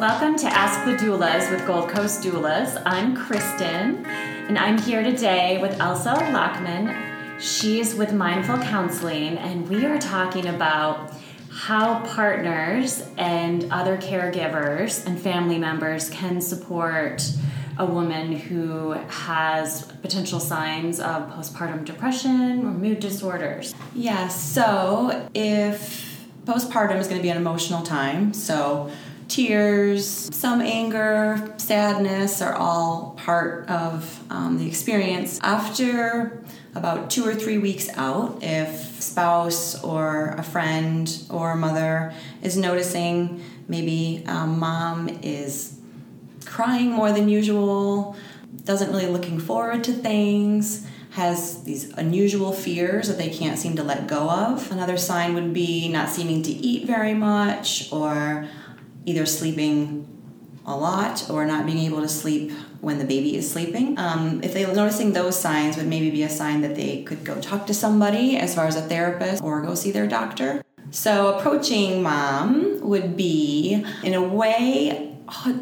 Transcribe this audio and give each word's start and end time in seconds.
Welcome 0.00 0.36
to 0.36 0.46
Ask 0.46 0.86
the 0.86 0.92
Doulas 0.92 1.50
with 1.50 1.66
Gold 1.66 1.90
Coast 1.90 2.22
Doulas. 2.22 2.82
I'm 2.86 3.14
Kristen, 3.14 4.06
and 4.06 4.58
I'm 4.58 4.78
here 4.78 5.02
today 5.02 5.60
with 5.60 5.78
Elsa 5.78 6.14
Lockman. 6.32 7.38
She's 7.38 7.94
with 7.94 8.14
Mindful 8.14 8.56
Counseling, 8.60 9.36
and 9.36 9.68
we 9.68 9.84
are 9.84 9.98
talking 9.98 10.46
about 10.46 11.12
how 11.50 12.00
partners 12.14 13.06
and 13.18 13.70
other 13.70 13.98
caregivers 13.98 15.04
and 15.04 15.20
family 15.20 15.58
members 15.58 16.08
can 16.08 16.40
support 16.40 17.30
a 17.76 17.84
woman 17.84 18.32
who 18.32 18.92
has 18.92 19.82
potential 20.00 20.40
signs 20.40 20.98
of 20.98 21.28
postpartum 21.28 21.84
depression 21.84 22.60
or 22.60 22.70
mood 22.70 23.00
disorders. 23.00 23.74
Yes, 23.94 24.42
so 24.42 25.28
if 25.34 26.24
postpartum 26.46 26.96
is 26.96 27.06
going 27.06 27.18
to 27.18 27.22
be 27.22 27.28
an 27.28 27.36
emotional 27.36 27.82
time, 27.82 28.32
so 28.32 28.90
tears, 29.30 30.28
some 30.34 30.60
anger, 30.60 31.54
sadness 31.56 32.42
are 32.42 32.54
all 32.54 33.16
part 33.16 33.68
of 33.70 34.22
um, 34.28 34.58
the 34.58 34.66
experience. 34.66 35.38
After 35.42 36.42
about 36.74 37.10
two 37.10 37.24
or 37.26 37.34
three 37.34 37.58
weeks 37.58 37.88
out, 37.96 38.38
if 38.42 39.00
spouse 39.00 39.82
or 39.82 40.34
a 40.36 40.42
friend 40.42 41.24
or 41.30 41.54
mother 41.54 42.12
is 42.42 42.56
noticing 42.56 43.42
maybe 43.68 44.24
um, 44.26 44.58
mom 44.58 45.08
is 45.22 45.80
crying 46.44 46.90
more 46.90 47.12
than 47.12 47.28
usual, 47.28 48.16
doesn't 48.64 48.90
really 48.90 49.06
looking 49.06 49.38
forward 49.38 49.84
to 49.84 49.92
things, 49.92 50.86
has 51.10 51.62
these 51.64 51.90
unusual 51.94 52.52
fears 52.52 53.08
that 53.08 53.18
they 53.18 53.30
can't 53.30 53.58
seem 53.58 53.76
to 53.76 53.82
let 53.82 54.06
go 54.06 54.28
of. 54.28 54.70
Another 54.70 54.96
sign 54.96 55.34
would 55.34 55.52
be 55.52 55.88
not 55.88 56.08
seeming 56.08 56.42
to 56.42 56.50
eat 56.50 56.86
very 56.86 57.14
much 57.14 57.92
or 57.92 58.48
either 59.04 59.26
sleeping 59.26 60.06
a 60.66 60.76
lot 60.76 61.28
or 61.30 61.44
not 61.46 61.66
being 61.66 61.78
able 61.78 62.00
to 62.00 62.08
sleep 62.08 62.52
when 62.80 62.98
the 62.98 63.04
baby 63.04 63.36
is 63.36 63.50
sleeping. 63.50 63.98
Um, 63.98 64.42
if 64.42 64.52
they're 64.52 64.72
noticing 64.72 65.12
those 65.12 65.38
signs, 65.38 65.76
would 65.76 65.86
maybe 65.86 66.10
be 66.10 66.22
a 66.22 66.28
sign 66.28 66.60
that 66.62 66.76
they 66.76 67.02
could 67.02 67.24
go 67.24 67.40
talk 67.40 67.66
to 67.66 67.74
somebody, 67.74 68.36
as 68.36 68.54
far 68.54 68.66
as 68.66 68.76
a 68.76 68.82
therapist, 68.82 69.42
or 69.42 69.62
go 69.62 69.74
see 69.74 69.90
their 69.90 70.06
doctor. 70.06 70.62
So 70.90 71.38
approaching 71.38 72.02
mom 72.02 72.80
would 72.80 73.16
be, 73.16 73.84
in 74.02 74.14
a 74.14 74.22
way, 74.22 75.16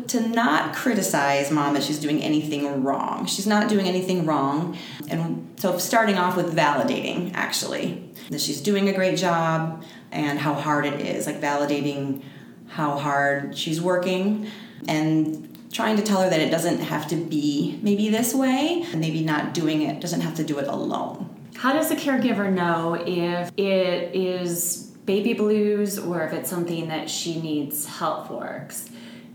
to 0.06 0.26
not 0.28 0.74
criticize 0.74 1.50
mom 1.50 1.74
that 1.74 1.82
she's 1.82 1.98
doing 1.98 2.22
anything 2.22 2.82
wrong. 2.82 3.26
She's 3.26 3.46
not 3.46 3.68
doing 3.68 3.86
anything 3.86 4.24
wrong. 4.24 4.78
And 5.08 5.52
so 5.56 5.76
starting 5.78 6.16
off 6.16 6.36
with 6.36 6.56
validating, 6.56 7.32
actually, 7.34 8.10
that 8.30 8.40
she's 8.40 8.60
doing 8.62 8.88
a 8.88 8.92
great 8.92 9.18
job 9.18 9.84
and 10.10 10.38
how 10.38 10.54
hard 10.54 10.86
it 10.86 11.00
is, 11.00 11.26
like 11.26 11.40
validating 11.40 12.22
how 12.68 12.98
hard 12.98 13.56
she's 13.56 13.80
working 13.80 14.48
and 14.86 15.44
trying 15.72 15.96
to 15.96 16.02
tell 16.02 16.22
her 16.22 16.30
that 16.30 16.40
it 16.40 16.50
doesn't 16.50 16.80
have 16.80 17.08
to 17.08 17.16
be 17.16 17.78
maybe 17.82 18.08
this 18.08 18.34
way 18.34 18.84
and 18.90 19.00
maybe 19.00 19.22
not 19.22 19.54
doing 19.54 19.82
it 19.82 20.00
doesn't 20.00 20.20
have 20.20 20.34
to 20.34 20.44
do 20.44 20.58
it 20.58 20.66
alone. 20.68 21.28
How 21.56 21.72
does 21.72 21.88
the 21.88 21.96
caregiver 21.96 22.52
know 22.52 22.94
if 22.94 23.50
it 23.56 24.14
is 24.14 24.92
baby 25.04 25.32
blues 25.32 25.98
or 25.98 26.22
if 26.22 26.32
it's 26.32 26.48
something 26.48 26.88
that 26.88 27.10
she 27.10 27.40
needs 27.40 27.84
help 27.86 28.28
for? 28.28 28.68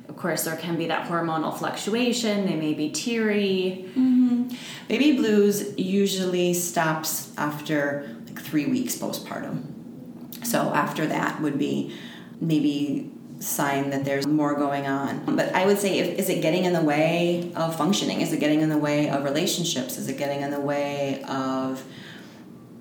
Of 0.08 0.16
course 0.16 0.44
there 0.46 0.56
can 0.56 0.78
be 0.78 0.88
that 0.88 1.08
hormonal 1.08 1.58
fluctuation 1.58 2.46
they 2.46 2.56
may 2.56 2.74
be 2.74 2.90
teary. 2.92 3.86
Mm-hmm. 3.90 4.50
baby 4.88 5.18
blues 5.18 5.78
usually 5.78 6.54
stops 6.54 7.34
after 7.38 8.16
like 8.28 8.40
three 8.40 8.66
weeks 8.66 8.96
postpartum. 8.96 10.46
So 10.46 10.74
after 10.74 11.06
that 11.08 11.42
would 11.42 11.58
be 11.58 11.96
maybe 12.40 13.12
sign 13.44 13.90
that 13.90 14.06
there's 14.06 14.26
more 14.26 14.56
going 14.56 14.88
on. 14.88 15.36
But 15.36 15.54
I 15.54 15.66
would 15.66 15.78
say, 15.78 16.00
if, 16.00 16.18
is 16.18 16.30
it 16.30 16.42
getting 16.42 16.64
in 16.64 16.74
the 16.74 16.82
way 16.82 17.52
of 17.56 17.76
functioning? 17.76 18.22
Is 18.22 18.32
it 18.32 18.40
getting 18.40 18.62
in 18.62 18.70
the 18.70 18.78
way 18.78 19.10
of 19.10 19.24
relationships? 19.24 19.98
Is 19.98 20.08
it 20.08 20.18
getting 20.18 20.42
in 20.42 20.52
the 20.52 20.62
way 20.62 21.24
of, 21.28 21.84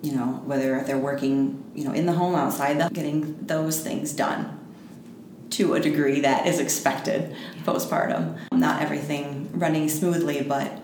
you 0.03 0.13
know, 0.13 0.41
whether 0.45 0.83
they're 0.85 0.99
working, 0.99 1.65
you 1.75 1.85
know, 1.85 1.93
in 1.93 2.07
the 2.07 2.13
home, 2.13 2.35
outside, 2.35 2.79
the, 2.79 2.89
getting 2.91 3.45
those 3.45 3.81
things 3.81 4.13
done 4.13 4.61
to 5.51 5.75
a 5.75 5.81
degree 5.81 6.21
that 6.21 6.47
is 6.47 6.59
expected 6.59 7.35
postpartum. 7.65 8.39
Not 8.53 8.83
everything 8.83 9.51
running 9.53 9.89
smoothly, 9.89 10.43
but 10.43 10.81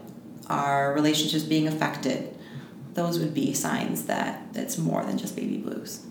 our 0.49 0.93
relationships 0.93 1.45
being 1.45 1.69
affected. 1.69 2.34
Those 2.95 3.19
would 3.19 3.33
be 3.33 3.55
signs 3.55 4.06
that 4.06 4.43
it's 4.55 4.77
more 4.77 5.05
than 5.05 5.19
just 5.19 5.37
baby 5.37 5.59
blues. 5.59 6.05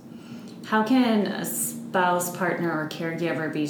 How 0.66 0.84
can 0.84 1.28
a 1.28 1.46
spouse, 1.98 2.38
partner, 2.38 2.72
or 2.72 2.88
caregiver 2.90 3.52
be 3.52 3.66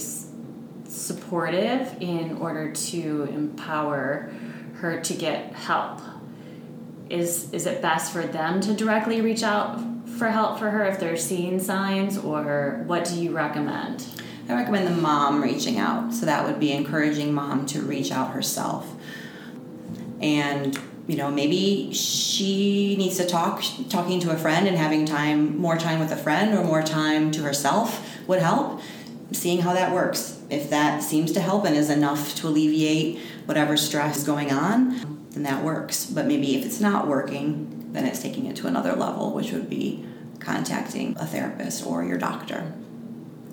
supportive 0.92 1.96
in 2.02 2.38
order 2.40 2.74
to 2.74 3.24
empower 3.32 4.30
her 4.76 5.00
to 5.00 5.14
get 5.14 5.54
help? 5.54 6.02
Is 7.10 7.54
is 7.54 7.66
it 7.66 7.82
best 7.82 8.12
for 8.12 8.24
them 8.24 8.60
to 8.62 8.74
directly 8.74 9.22
reach 9.22 9.44
out 9.44 9.80
for 10.18 10.28
help 10.28 10.60
for 10.60 10.70
her 10.70 10.84
if 10.84 11.00
they're 11.00 11.16
seeing 11.16 11.58
signs, 11.58 12.18
or 12.18 12.84
what 12.86 13.06
do 13.06 13.16
you 13.16 13.32
recommend? 13.32 14.06
I 14.50 14.56
recommend 14.56 14.88
the 14.88 15.02
mom 15.02 15.42
reaching 15.42 15.78
out. 15.78 16.14
So 16.14 16.26
that 16.26 16.46
would 16.46 16.60
be 16.60 16.74
encouraging 16.74 17.34
mom 17.34 17.66
to 17.68 17.82
reach 17.82 18.12
out 18.12 18.32
herself. 18.32 18.94
And 20.20 20.78
you 21.08 21.16
know 21.16 21.32
maybe 21.32 21.94
she 21.94 22.98
needs 22.98 23.16
to 23.16 23.26
talk 23.26 23.64
talking 23.88 24.20
to 24.20 24.32
a 24.32 24.38
friend 24.38 24.68
and 24.68 24.76
having 24.76 25.06
time 25.06 25.58
more 25.58 25.78
time 25.78 26.02
with 26.02 26.12
a 26.12 26.18
friend 26.18 26.54
or 26.54 26.66
more 26.66 26.84
time 26.84 27.32
to 27.32 27.44
herself 27.44 28.17
would 28.28 28.40
help 28.40 28.82
seeing 29.32 29.62
how 29.62 29.74
that 29.74 29.94
works 29.94 30.40
if 30.50 30.70
that 30.70 31.04
seems 31.04 31.32
to 31.34 31.42
help 31.42 31.66
and 31.66 31.76
is 31.76 31.90
enough 31.90 32.36
to 32.36 32.48
alleviate 32.48 33.20
whatever 33.46 33.76
stress 33.76 34.18
is 34.18 34.24
going 34.24 34.52
on 34.52 35.26
then 35.32 35.44
that 35.44 35.64
works 35.64 36.06
but 36.06 36.26
maybe 36.26 36.56
if 36.56 36.66
it's 36.66 36.80
not 36.80 37.08
working 37.08 37.90
then 37.92 38.06
it's 38.06 38.22
taking 38.22 38.46
it 38.46 38.56
to 38.56 38.68
another 38.68 38.94
level 38.94 39.34
which 39.34 39.52
would 39.52 39.70
be 39.70 40.06
contacting 40.40 41.16
a 41.20 41.26
therapist 41.26 41.86
or 41.86 42.04
your 42.04 42.18
doctor 42.18 42.74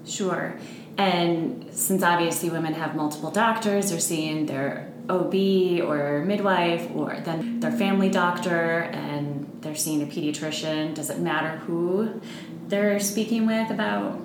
sure 0.06 0.58
and 0.96 1.66
since 1.72 2.02
obviously 2.02 2.48
women 2.50 2.74
have 2.74 2.94
multiple 2.94 3.30
doctors 3.30 3.90
they're 3.90 3.98
seeing 3.98 4.46
their 4.46 4.92
OB 5.08 5.34
or 5.82 6.24
midwife 6.24 6.88
or 6.94 7.20
then 7.24 7.60
their 7.60 7.72
family 7.72 8.08
doctor 8.08 8.80
and 8.92 9.46
they're 9.60 9.74
seeing 9.74 10.02
a 10.02 10.06
pediatrician. 10.06 10.94
Does 10.94 11.10
it 11.10 11.18
matter 11.18 11.58
who 11.58 12.20
they're 12.68 12.98
speaking 13.00 13.46
with 13.46 13.70
about? 13.70 14.18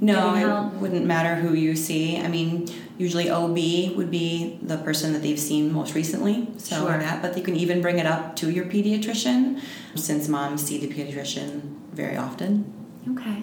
No, 0.00 0.34
it 0.34 0.74
wouldn't 0.80 1.04
matter 1.04 1.34
who 1.34 1.54
you 1.54 1.76
see. 1.76 2.18
I 2.18 2.28
mean, 2.28 2.66
usually 2.96 3.28
OB 3.28 3.96
would 3.96 4.10
be 4.10 4.58
the 4.62 4.78
person 4.78 5.12
that 5.12 5.20
they've 5.20 5.38
seen 5.38 5.70
most 5.72 5.94
recently. 5.94 6.48
So 6.56 6.86
sure. 6.86 6.98
that, 6.98 7.20
but 7.20 7.34
they 7.34 7.42
can 7.42 7.54
even 7.54 7.82
bring 7.82 7.98
it 7.98 8.06
up 8.06 8.34
to 8.36 8.50
your 8.50 8.64
pediatrician 8.64 9.60
since 9.94 10.26
moms 10.26 10.62
see 10.62 10.78
the 10.78 10.88
pediatrician 10.88 11.76
very 11.92 12.16
often. 12.16 12.72
Okay. 13.10 13.42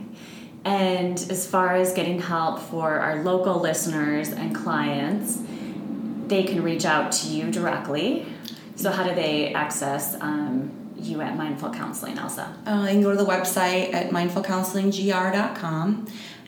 And 0.66 1.17
as 1.29 1.47
far 1.47 1.75
as 1.75 1.94
getting 1.94 2.19
help 2.19 2.59
for 2.59 3.00
our 3.00 3.23
local 3.23 3.59
listeners 3.59 4.29
and 4.29 4.56
clients, 4.56 5.41
they 6.28 6.44
can 6.44 6.63
reach 6.63 6.85
out 6.85 7.12
to 7.13 7.28
you 7.29 7.51
directly. 7.51 8.25
So, 8.75 8.91
how 8.91 9.03
do 9.03 9.16
they 9.16 9.53
access 9.53 10.16
um, 10.22 10.72
you 10.97 11.22
at 11.22 11.38
Mindful 11.38 11.69
Counseling, 11.72 12.17
Elsa? 12.17 12.56
Uh, 12.66 12.84
they 12.84 12.91
can 12.94 13.01
go 13.01 13.12
to 13.12 13.17
the 13.17 13.25
website 13.25 13.94
at 13.94 14.09
mindfulcounselingsgr.com 14.09 16.07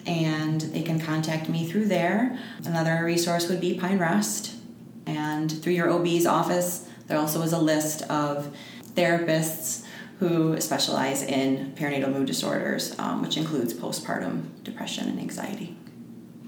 and 0.10 0.62
they 0.62 0.82
can 0.82 1.00
contact 1.00 1.48
me 1.50 1.68
through 1.68 1.86
there. 1.86 2.38
Another 2.66 3.04
resource 3.06 3.48
would 3.48 3.62
be 3.62 3.76
Pine 3.76 4.00
Rest. 4.00 4.56
And 5.06 5.52
through 5.52 5.74
your 5.74 5.90
OB's 5.90 6.26
office, 6.26 6.90
there 7.08 7.20
also 7.20 7.44
is 7.44 7.54
a 7.54 7.60
list 7.60 8.02
of 8.10 8.52
therapists 8.96 9.86
who 10.20 10.60
specialize 10.60 11.22
in 11.22 11.74
perinatal 11.76 12.12
mood 12.12 12.26
disorders, 12.26 12.98
um, 13.00 13.22
which 13.22 13.38
includes 13.38 13.74
postpartum 13.74 14.46
depression 14.64 15.08
and 15.08 15.20
anxiety. 15.20 15.78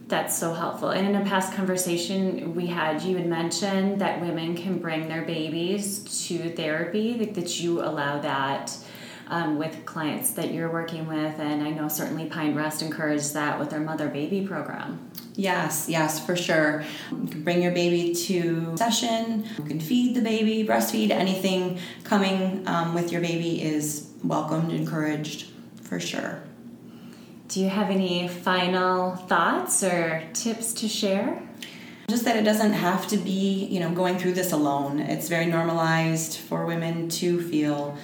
That's 0.07 0.37
so 0.37 0.53
helpful. 0.53 0.89
And 0.89 1.07
in 1.07 1.15
a 1.15 1.23
past 1.23 1.53
conversation 1.53 2.53
we 2.55 2.67
had, 2.67 3.01
you 3.03 3.15
had 3.15 3.27
mentioned 3.27 4.01
that 4.01 4.19
women 4.21 4.57
can 4.57 4.79
bring 4.79 5.07
their 5.07 5.21
babies 5.21 6.27
to 6.27 6.49
therapy, 6.49 7.13
that, 7.19 7.35
that 7.35 7.61
you 7.61 7.81
allow 7.81 8.19
that 8.19 8.75
um, 9.31 9.57
with 9.57 9.85
clients 9.85 10.31
that 10.31 10.53
you're 10.53 10.69
working 10.69 11.07
with. 11.07 11.39
And 11.39 11.63
I 11.63 11.71
know 11.71 11.87
certainly 11.87 12.25
Pine 12.25 12.53
Rest 12.53 12.81
encourages 12.81 13.33
that 13.33 13.57
with 13.57 13.69
their 13.69 13.79
mother 13.79 14.09
baby 14.09 14.45
program. 14.45 15.09
Yes, 15.35 15.87
yes, 15.87 16.23
for 16.23 16.35
sure. 16.35 16.83
You 17.09 17.27
can 17.27 17.43
bring 17.43 17.63
your 17.63 17.71
baby 17.71 18.13
to 18.13 18.75
session, 18.77 19.45
you 19.57 19.63
can 19.63 19.79
feed 19.79 20.15
the 20.15 20.21
baby, 20.21 20.67
breastfeed, 20.67 21.09
anything 21.09 21.79
coming 22.03 22.67
um, 22.67 22.93
with 22.93 23.11
your 23.11 23.21
baby 23.21 23.63
is 23.63 24.11
welcomed, 24.23 24.73
encouraged, 24.73 25.47
for 25.81 25.99
sure. 25.99 26.43
Do 27.47 27.61
you 27.61 27.69
have 27.69 27.89
any 27.89 28.27
final 28.27 29.15
thoughts 29.15 29.83
or 29.83 30.23
tips 30.33 30.73
to 30.75 30.87
share? 30.89 31.41
Just 32.09 32.25
that 32.25 32.35
it 32.35 32.43
doesn't 32.43 32.73
have 32.73 33.07
to 33.07 33.17
be, 33.17 33.65
you 33.65 33.79
know, 33.79 33.91
going 33.91 34.17
through 34.17 34.33
this 34.33 34.51
alone. 34.51 34.99
It's 34.99 35.29
very 35.29 35.45
normalized 35.45 36.37
for 36.37 36.65
women 36.65 37.07
to 37.09 37.41
feel 37.41 37.97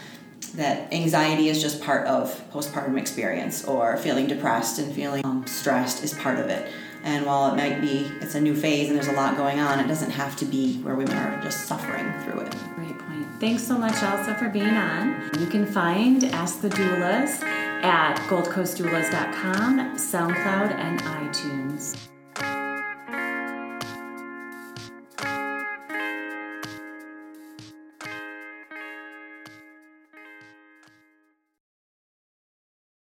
that 0.54 0.92
anxiety 0.94 1.50
is 1.50 1.62
just 1.62 1.82
part 1.82 2.08
of 2.08 2.30
postpartum 2.52 3.00
experience, 3.00 3.66
or 3.66 3.98
feeling 3.98 4.28
depressed 4.28 4.80
and 4.80 4.94
feeling 4.94 5.26
um, 5.26 5.46
stressed 5.48 6.04
is 6.04 6.14
part 6.14 6.40
of 6.40 6.48
it. 6.48 6.72
And 7.04 7.26
while 7.26 7.52
it 7.52 7.56
might 7.56 7.80
be, 7.80 8.12
it's 8.22 8.36
a 8.36 8.42
new 8.42 8.56
phase 8.56 8.90
and 8.90 8.98
there's 8.98 9.08
a 9.08 9.14
lot 9.14 9.38
going 9.38 9.60
on, 9.60 9.80
it 9.80 9.88
doesn't 9.88 10.12
have 10.12 10.36
to 10.38 10.46
be 10.46 10.82
where 10.82 10.96
women 10.96 11.16
are 11.16 11.42
just 11.42 11.68
suffering 11.68 12.12
through 12.24 12.42
it. 12.42 12.56
Great 12.76 12.98
point. 13.00 13.26
Thanks 13.40 13.64
so 13.64 13.78
much, 13.78 14.02
Elsa, 14.02 14.36
for 14.36 14.50
being 14.50 14.76
on. 14.76 15.30
You 15.40 15.48
can 15.48 15.66
find 15.66 16.24
Ask 16.26 16.62
the 16.62 16.70
Doulas 16.70 17.42
at 17.84 18.18
goldcoastdoulas.com, 18.28 19.96
SoundCloud, 19.96 20.74
and 20.74 21.00
iTunes. 21.02 22.17